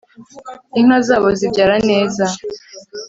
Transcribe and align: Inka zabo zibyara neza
Inka 0.79 0.97
zabo 1.07 1.27
zibyara 1.39 1.75
neza 1.89 2.25